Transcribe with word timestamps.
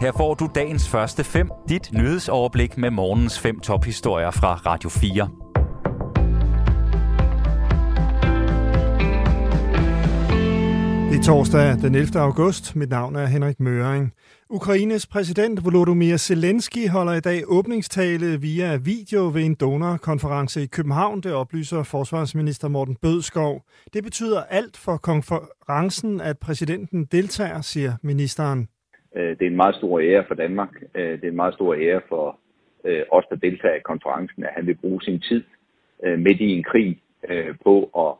Her 0.00 0.12
får 0.12 0.34
du 0.34 0.48
dagens 0.54 0.88
første 0.88 1.24
fem, 1.24 1.50
dit 1.68 1.92
nyhedsoverblik 1.92 2.78
med 2.78 2.90
morgens 2.90 3.38
fem 3.38 3.60
tophistorier 3.60 4.30
fra 4.30 4.54
Radio 4.54 4.88
4. 4.88 5.28
Det 11.10 11.18
er 11.18 11.22
torsdag 11.22 11.76
den 11.82 11.94
11. 11.94 12.20
august. 12.20 12.76
Mit 12.76 12.88
navn 12.88 13.16
er 13.16 13.26
Henrik 13.26 13.60
Møring. 13.60 14.12
Ukraines 14.50 15.06
præsident 15.06 15.64
Volodymyr 15.64 16.16
Zelensky 16.16 16.88
holder 16.88 17.12
i 17.12 17.20
dag 17.20 17.42
åbningstale 17.46 18.40
via 18.40 18.76
video 18.76 19.30
ved 19.34 19.44
en 19.44 19.54
donorkonference 19.54 20.62
i 20.62 20.66
København, 20.66 21.20
det 21.20 21.32
oplyser 21.32 21.82
forsvarsminister 21.82 22.68
Morten 22.68 22.96
Bødskov. 23.02 23.62
Det 23.92 24.04
betyder 24.04 24.42
alt 24.42 24.76
for 24.76 24.96
konferencen, 24.96 26.20
at 26.20 26.38
præsidenten 26.38 27.04
deltager, 27.04 27.60
siger 27.60 27.94
ministeren. 28.02 28.68
Øh, 29.16 29.30
det 29.38 29.42
er 29.42 29.46
en 29.46 29.56
meget 29.56 29.74
stor 29.74 30.00
ære 30.00 30.24
for 30.28 30.34
Danmark. 30.34 30.82
Øh, 30.94 31.12
det 31.12 31.24
er 31.24 31.28
en 31.28 31.36
meget 31.36 31.54
stor 31.54 31.74
ære 31.74 32.00
for 32.08 32.38
øh, 32.84 33.02
os, 33.10 33.24
der 33.30 33.36
deltager 33.36 33.74
i 33.74 33.80
konferencen, 33.84 34.44
at 34.44 34.50
han 34.56 34.66
vil 34.66 34.74
bruge 34.74 35.02
sin 35.02 35.20
tid 35.20 35.44
midt 36.18 36.40
i 36.40 36.48
en 36.56 36.62
krig 36.62 37.02
på 37.64 37.90
at, 37.98 38.12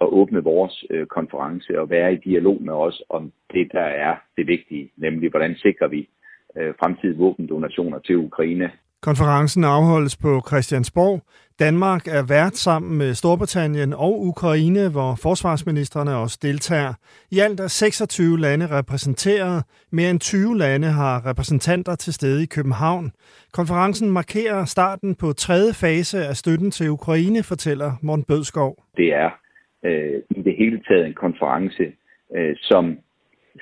at 0.00 0.06
åbne 0.06 0.42
vores 0.42 0.84
konference 1.08 1.80
og 1.80 1.90
være 1.90 2.12
i 2.12 2.16
dialog 2.16 2.62
med 2.62 2.72
os 2.72 3.02
om 3.08 3.32
det, 3.52 3.72
der 3.72 3.80
er 3.80 4.16
det 4.36 4.46
vigtige, 4.46 4.90
nemlig 4.96 5.30
hvordan 5.30 5.54
sikrer 5.56 5.88
vi 5.88 6.08
fremtidige 6.56 7.18
våbendonationer 7.18 7.98
til 7.98 8.16
Ukraine 8.16 8.70
Konferencen 9.02 9.64
afholdes 9.64 10.16
på 10.16 10.40
Christiansborg. 10.48 11.22
Danmark 11.58 12.02
er 12.08 12.22
vært 12.36 12.56
sammen 12.66 12.98
med 12.98 13.14
Storbritannien 13.14 13.92
og 13.92 14.14
Ukraine, 14.30 14.90
hvor 14.94 15.10
forsvarsministerne 15.26 16.16
også 16.16 16.38
deltager. 16.42 16.92
I 17.30 17.38
alt 17.38 17.60
er 17.60 17.66
26 17.66 18.40
lande 18.40 18.66
repræsenteret. 18.78 19.64
Mere 19.92 20.10
end 20.10 20.20
20 20.20 20.58
lande 20.58 20.88
har 20.88 21.26
repræsentanter 21.30 21.94
til 21.94 22.12
stede 22.12 22.42
i 22.42 22.46
København. 22.56 23.12
Konferencen 23.52 24.10
markerer 24.10 24.64
starten 24.64 25.14
på 25.14 25.32
tredje 25.32 25.72
fase 25.82 26.18
af 26.30 26.36
støtten 26.36 26.70
til 26.70 26.90
Ukraine, 26.90 27.42
fortæller 27.42 27.90
Morten 28.02 28.24
Bødskov. 28.24 28.72
Det 28.96 29.14
er 29.14 29.30
øh, 29.84 30.22
i 30.30 30.42
det 30.42 30.54
hele 30.58 30.80
taget 30.88 31.06
en 31.06 31.14
konference, 31.14 31.84
øh, 32.36 32.56
som 32.56 32.98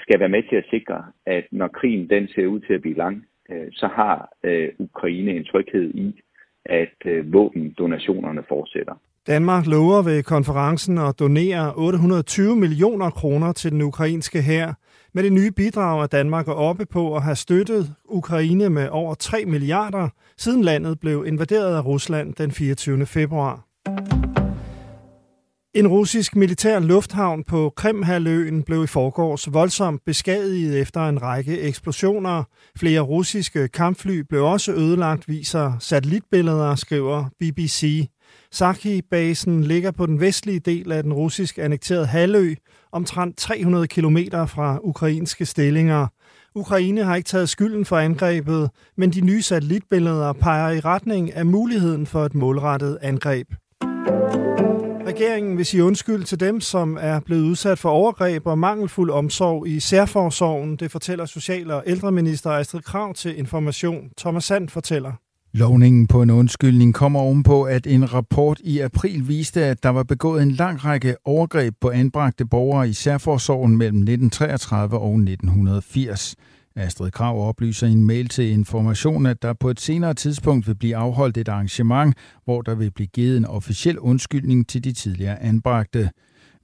skal 0.03 0.21
være 0.21 0.35
med 0.37 0.43
til 0.49 0.57
at 0.57 0.67
sikre, 0.71 1.05
at 1.27 1.45
når 1.53 1.69
krigen 1.69 2.11
den 2.11 2.29
ser 2.29 2.47
ud 2.47 2.61
til 2.61 2.75
at 2.75 2.81
blive 2.81 2.97
lang, 2.97 3.25
Øh, 3.51 3.67
så 3.73 3.87
har 3.87 4.31
øh, 4.45 4.69
Ukraine 4.79 5.31
en 5.31 5.45
tryghed 5.45 5.95
i, 5.95 6.21
at 6.65 6.99
øh, 7.07 7.33
våbendonationerne 7.33 8.43
fortsætter. 8.49 8.95
Danmark 9.27 9.67
lover 9.67 10.03
ved 10.03 10.23
konferencen 10.23 10.99
at 10.99 11.19
donere 11.19 11.73
820 11.77 12.57
millioner 12.57 13.11
kroner 13.11 13.53
til 13.53 13.71
den 13.73 13.83
ukrainske 13.83 14.43
hær. 14.43 14.73
Med 15.15 15.23
det 15.23 15.33
nye 15.33 15.51
bidrag 15.51 16.03
er 16.03 16.07
Danmark 16.07 16.49
oppe 16.49 16.87
på 16.87 17.17
at 17.17 17.23
have 17.23 17.37
støttet 17.37 17.95
Ukraine 18.05 18.71
med 18.71 18.89
over 18.89 19.15
3 19.15 19.45
milliarder, 19.47 20.09
siden 20.37 20.63
landet 20.63 21.01
blev 21.01 21.25
invaderet 21.27 21.77
af 21.77 21.87
Rusland 21.87 22.35
den 22.35 22.51
24. 22.51 23.07
februar. 23.07 23.65
En 25.75 25.89
russisk 25.89 26.37
militær 26.37 26.79
lufthavn 26.79 27.45
på 27.45 27.73
Krimhaløen 27.77 28.63
blev 28.63 28.85
i 28.85 28.87
forgårs 28.87 29.53
voldsomt 29.53 30.05
beskadiget 30.07 30.81
efter 30.81 31.09
en 31.09 31.23
række 31.23 31.61
eksplosioner. 31.61 32.45
Flere 32.79 33.01
russiske 33.01 33.69
kampfly 33.69 34.19
blev 34.29 34.45
også 34.45 34.73
ødelagt, 34.73 35.29
viser 35.29 35.73
satellitbilleder, 35.81 36.75
skriver 36.75 37.25
BBC. 37.41 38.09
Saki-basen 38.53 39.65
ligger 39.65 39.91
på 39.91 40.07
den 40.07 40.21
vestlige 40.21 40.61
del 40.61 40.93
af 40.93 41.03
den 41.03 41.13
russisk 41.13 41.59
annekterede 41.59 42.07
halvø, 42.07 42.55
omtrent 42.93 43.37
300 43.37 43.87
km 43.87 44.19
fra 44.47 44.79
ukrainske 44.83 45.47
stillinger. 45.47 46.07
Ukraine 46.55 47.05
har 47.05 47.17
ikke 47.17 47.27
taget 47.27 47.49
skylden 47.49 47.85
for 47.85 47.99
angrebet, 47.99 48.71
men 48.97 49.11
de 49.11 49.21
nye 49.21 49.43
satellitbilleder 49.43 50.33
peger 50.33 50.71
i 50.71 50.81
retning 50.81 51.35
af 51.35 51.47
muligheden 51.47 52.07
for 52.07 52.25
et 52.25 52.35
målrettet 52.35 52.99
angreb. 53.03 53.49
Regeringen 55.09 55.57
vil 55.59 55.67
sige 55.67 55.85
undskyld 55.85 56.25
til 56.25 56.41
dem, 56.41 56.61
som 56.61 56.99
er 57.01 57.21
blevet 57.21 57.43
udsat 57.43 57.79
for 57.79 57.89
overgreb 57.91 58.47
og 58.47 58.59
mangelfuld 58.59 59.11
omsorg 59.11 59.67
i 59.67 59.81
særforsorgen. 59.81 60.77
Det 60.77 60.91
fortæller 60.91 61.27
Social- 61.27 61.71
og 61.71 61.83
ældreminister 61.87 62.51
Astrid 62.51 62.81
Krav 62.81 63.15
til 63.15 63.39
Information. 63.39 64.11
Thomas 64.19 64.45
Sand 64.45 64.69
fortæller. 64.69 65.13
Lovningen 65.53 66.07
på 66.07 66.23
en 66.23 66.31
undskyldning 66.31 66.95
kommer 66.95 67.21
ovenpå, 67.21 67.63
at 67.63 67.87
en 67.87 68.15
rapport 68.15 68.61
i 68.65 68.81
april 68.81 69.29
viste, 69.29 69.65
at 69.65 69.83
der 69.83 69.89
var 69.89 70.03
begået 70.03 70.43
en 70.43 70.51
lang 70.51 70.85
række 70.85 71.17
overgreb 71.25 71.75
på 71.81 71.91
anbragte 71.91 72.47
borgere 72.47 72.89
i 72.89 72.93
særforsorgen 72.93 73.77
mellem 73.77 73.99
1933 73.99 74.99
og 74.99 75.15
1980. 75.15 76.37
Astrid 76.79 77.11
Krav 77.11 77.49
oplyser 77.49 77.87
i 77.87 77.93
en 77.93 78.05
mail 78.05 78.29
til 78.29 78.51
Information, 78.51 79.27
at 79.27 79.43
der 79.43 79.53
på 79.53 79.71
et 79.71 79.81
senere 79.81 80.15
tidspunkt 80.15 80.67
vil 80.67 80.75
blive 80.75 80.97
afholdt 80.97 81.37
et 81.37 81.49
arrangement, 81.49 82.15
hvor 82.45 82.63
der 82.63 82.75
vil 82.75 82.91
blive 82.91 83.07
givet 83.07 83.37
en 83.37 83.45
officiel 83.45 83.99
undskyldning 83.99 84.69
til 84.69 84.85
de 84.85 84.93
tidligere 84.93 85.43
anbragte. 85.43 86.11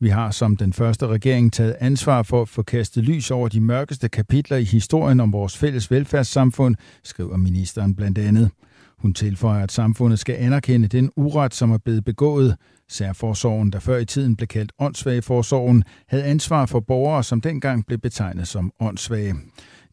Vi 0.01 0.09
har 0.09 0.31
som 0.31 0.57
den 0.57 0.73
første 0.73 1.07
regering 1.07 1.53
taget 1.53 1.77
ansvar 1.81 2.23
for 2.23 2.43
at 2.43 2.49
få 2.49 2.63
kastet 2.63 3.05
lys 3.05 3.31
over 3.31 3.49
de 3.49 3.61
mørkeste 3.61 4.09
kapitler 4.09 4.57
i 4.57 4.65
historien 4.65 5.21
om 5.21 5.33
vores 5.33 5.59
fælles 5.59 5.91
velfærdssamfund, 5.91 6.77
skriver 7.03 7.37
ministeren 7.37 7.95
blandt 7.95 8.19
andet. 8.19 8.51
Hun 8.99 9.15
tilføjer, 9.15 9.63
at 9.63 9.73
samfundet 9.73 10.19
skal 10.19 10.35
anerkende 10.35 10.89
den 10.89 11.11
uret, 11.17 11.55
som 11.55 11.71
er 11.71 11.79
blevet 11.79 12.05
begået. 12.05 12.57
Særforsorgen, 12.89 13.73
der 13.73 13.79
før 13.79 13.97
i 13.97 14.05
tiden 14.05 14.37
blev 14.37 14.47
kaldt 14.47 14.73
åndssvageforsorgen, 14.79 15.85
havde 16.09 16.25
ansvar 16.25 16.67
for 16.67 16.81
borgere, 16.81 17.25
som 17.25 17.41
dengang 17.41 17.87
blev 17.87 17.99
betegnet 17.99 18.49
som 18.49 18.73
åndssvage. 18.81 19.35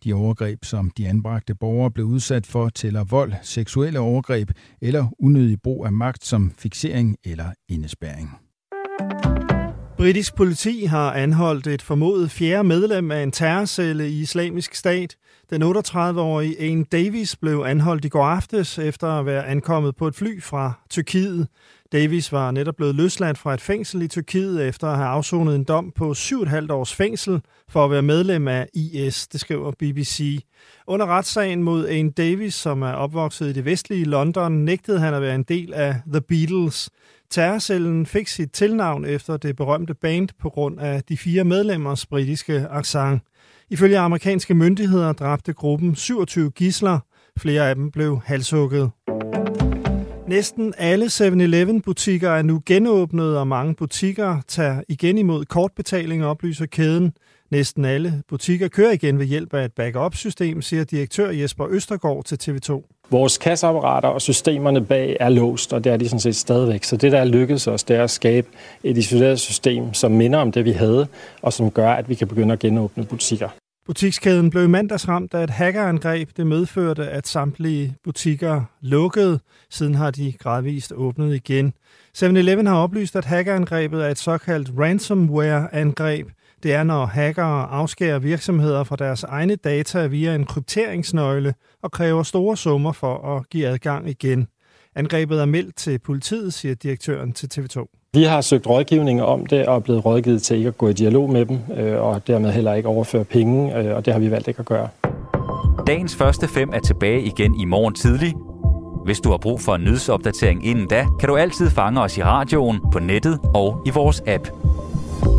De 0.04 0.14
overgreb, 0.14 0.66
som 0.66 0.90
de 0.90 1.08
anbragte 1.08 1.56
borgere 1.56 1.92
blev 1.92 2.06
udsat 2.06 2.46
for, 2.46 2.70
tæller 2.70 3.04
vold, 3.04 3.34
seksuelle 3.42 4.00
overgreb 4.00 4.52
eller 4.82 5.08
unødig 5.20 5.62
brug 5.62 5.86
af 5.86 5.92
magt 5.92 6.26
som 6.26 6.52
fixering 6.58 7.18
eller 7.24 7.54
indespæring. 7.70 8.51
Britisk 10.02 10.36
politi 10.36 10.86
har 10.86 11.14
anholdt 11.14 11.68
et 11.68 11.82
formodet 11.82 12.32
fjerde 12.32 12.64
medlem 12.64 13.12
af 13.12 13.24
en 13.24 13.32
terrorcelle 13.32 14.10
i 14.10 14.22
islamisk 14.22 14.76
stat. 14.76 15.16
Den 15.50 15.64
38-årige 15.64 16.62
Ain 16.62 16.84
Davis 16.84 17.36
blev 17.36 17.64
anholdt 17.68 18.06
i 18.06 18.10
går 18.10 18.26
aftes 18.26 18.80
efter 18.80 19.08
at 19.08 19.26
være 19.26 19.48
ankommet 19.48 19.96
på 19.96 20.08
et 20.08 20.16
fly 20.16 20.42
fra 20.42 20.74
Tyrkiet. 20.90 21.48
Davis 21.92 22.32
var 22.32 22.52
netop 22.52 22.76
blevet 22.76 22.96
løsladt 22.96 23.38
fra 23.38 23.54
et 23.54 23.62
fængsel 23.62 24.02
i 24.02 24.08
Tyrkiet 24.08 24.68
efter 24.68 24.88
at 24.88 24.98
have 24.98 25.10
afsonet 25.10 25.56
en 25.56 25.64
dom 25.64 25.92
på 25.96 26.12
7,5 26.12 26.72
års 26.74 26.94
fængsel 26.94 27.42
for 27.70 27.86
at 27.86 27.92
være 27.92 28.02
medlem 28.02 28.48
af 28.48 28.68
IS, 28.74 29.28
det 29.28 29.40
skriver 29.40 29.72
BBC. 29.72 30.46
Under 30.88 31.06
retssagen 31.06 31.64
mod 31.64 31.86
Ain 31.86 32.12
Davis, 32.12 32.54
som 32.54 32.82
er 32.82 32.94
opvokset 32.94 33.50
i 33.50 33.54
det 33.54 33.66
vestlige 33.66 34.06
London, 34.06 34.52
nægtede 34.52 35.00
han 35.00 35.14
at 35.14 35.22
være 35.22 35.36
en 35.36 35.44
del 35.44 35.74
af 35.74 35.96
The 36.14 36.22
Beatles. 36.22 36.90
Terrorcellen 37.32 38.06
fik 38.06 38.28
sit 38.28 38.52
tilnavn 38.52 39.06
efter 39.06 39.38
det 39.38 39.56
berømte 39.56 39.94
band 39.94 40.30
på 40.40 40.50
grund 40.50 40.80
af 40.80 41.04
de 41.04 41.18
fire 41.18 41.44
medlemmers 41.44 42.06
britiske 42.06 42.68
accent. 42.70 43.22
Ifølge 43.70 43.98
amerikanske 43.98 44.54
myndigheder 44.54 45.14
dræbte 45.14 45.54
gruppen 45.54 45.96
27 45.96 46.52
gisler. 46.52 47.00
Flere 47.40 47.70
af 47.70 47.76
dem 47.76 47.92
blev 47.92 48.22
halshugget. 48.26 48.92
Næsten 50.28 50.74
alle 50.78 51.06
7-Eleven-butikker 51.06 52.30
er 52.30 52.42
nu 52.42 52.62
genåbnet, 52.66 53.38
og 53.38 53.48
mange 53.48 53.76
butikker 53.76 54.42
tager 54.48 54.82
igen 54.90 55.18
imod 55.18 55.46
kortbetaling, 55.46 56.26
oplyser 56.26 56.66
kæden. 56.66 57.14
Næsten 57.52 57.86
alle 57.86 58.24
butikker 58.28 58.68
kører 58.68 58.92
igen 58.92 59.20
ved 59.20 59.26
hjælp 59.26 59.54
af 59.54 59.66
et 59.66 59.74
backup-system, 59.74 60.62
siger 60.62 60.84
direktør 60.84 61.30
Jesper 61.30 61.68
Østergaard 61.70 62.24
til 62.26 62.38
TV2. 62.44 63.01
Vores 63.12 63.38
kasseapparater 63.38 64.08
og 64.08 64.22
systemerne 64.22 64.86
bag 64.86 65.18
er 65.20 65.30
låst, 65.30 65.74
og 65.74 65.84
det 65.84 65.92
er 65.92 65.98
de 65.98 66.10
sådan 66.10 66.20
set 66.20 66.36
stadigvæk. 66.36 66.84
Så 66.84 66.98
det, 66.98 67.12
der 67.12 67.20
er 67.20 67.26
lykkedes 67.26 67.68
os, 67.68 67.84
det 67.84 67.96
er 67.96 68.04
at 68.04 68.10
skabe 68.10 68.48
et 68.84 68.98
isoleret 68.98 69.40
system, 69.40 69.94
som 69.94 70.12
minder 70.12 70.40
om 70.40 70.52
det, 70.52 70.66
vi 70.66 70.72
havde, 70.72 71.08
og 71.42 71.54
som 71.54 71.72
gør, 71.72 71.92
at 71.92 72.10
vi 72.10 72.16
kan 72.16 72.28
begynde 72.28 72.54
at 72.54 72.60
genåbne 72.60 73.06
butikker. 73.06 73.50
Butikskæden 73.86 74.50
blev 74.50 74.70
mandags 74.70 75.08
ramt 75.08 75.34
af 75.34 75.44
et 75.44 75.50
hackerangreb. 75.50 76.30
Det 76.38 76.48
medførte, 76.48 77.10
at 77.10 77.28
samtlige 77.28 77.96
butikker 78.04 78.64
lukkede. 78.82 79.40
Siden 79.70 79.96
har 79.96 80.12
de 80.12 80.34
gradvist 80.40 80.94
åbnet 80.96 81.36
igen. 81.36 81.74
7-Eleven 82.18 82.68
har 82.68 82.76
oplyst, 82.76 83.16
at 83.16 83.26
hackerangrebet 83.26 84.06
er 84.06 84.10
et 84.10 84.18
såkaldt 84.18 84.72
ransomware-angreb. 84.80 86.28
Det 86.64 86.74
er, 86.74 86.84
når 86.84 87.06
hackere 87.06 87.68
afskærer 87.68 88.20
virksomheder 88.20 88.84
fra 88.84 88.96
deres 88.96 89.24
egne 89.24 89.56
data 89.56 90.06
via 90.06 90.36
en 90.36 90.46
krypteringsnøgle 90.46 91.54
og 91.84 91.92
kræver 91.92 92.24
store 92.24 92.58
summer 92.58 92.92
for 92.92 93.38
at 93.38 93.50
give 93.50 93.68
adgang 93.68 94.10
igen. 94.10 94.48
Angrebet 94.96 95.42
er 95.42 95.46
meldt 95.46 95.76
til 95.76 96.00
politiet, 96.00 96.54
siger 96.54 96.76
direktøren 96.76 97.34
til 97.34 97.50
TV2. 97.54 97.86
Vi 98.14 98.24
har 98.24 98.42
søgt 98.42 98.68
rådgivning 98.68 99.24
om 99.24 99.46
det 99.46 99.68
og 99.68 99.76
er 99.76 99.80
blevet 99.80 100.06
rådgivet 100.06 100.42
til 100.42 100.58
ikke 100.58 100.68
at 100.68 100.78
gå 100.78 100.88
i 100.88 100.94
dialog 100.94 101.30
med 101.30 101.46
dem, 101.46 101.60
øh, 101.78 102.02
og 102.02 102.28
dermed 102.28 102.52
heller 102.52 102.74
ikke 102.74 102.90
overføre 102.90 103.24
penge, 103.24 103.78
øh, 103.78 103.96
og 103.96 104.06
det 104.06 104.14
har 104.14 104.20
vi 104.20 104.32
valgt 104.32 104.48
ikke 104.48 104.60
at 104.60 104.66
gøre. 104.66 104.90
Dagens 105.88 106.16
første 106.16 106.48
fem 106.48 106.70
er 106.74 106.80
tilbage 106.80 107.22
igen 107.22 107.60
i 107.60 107.66
morgen 107.66 107.94
tidlig. 107.94 108.34
Hvis 109.06 109.20
du 109.20 109.30
har 109.30 109.38
brug 109.38 109.62
for 109.62 109.76
en 109.76 109.84
nyhedsopdatering 109.84 110.66
inden 110.66 110.88
da, 110.88 111.06
kan 111.20 111.30
du 111.30 111.38
altid 111.38 111.70
fange 111.70 112.02
os 112.02 112.18
i 112.18 112.24
radioen, 112.24 112.80
på 112.92 113.00
nettet 113.00 113.40
og 113.56 113.82
i 113.86 113.90
vores 113.90 114.24
app. 114.28 114.48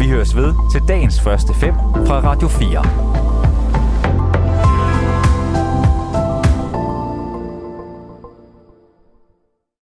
Vi 0.02 0.08
høres 0.08 0.36
ved 0.36 0.54
til 0.72 0.88
dagens 0.88 1.20
første 1.20 1.54
fem 1.54 1.74
fra 2.06 2.20
Radio 2.20 2.48
4. 2.48 3.11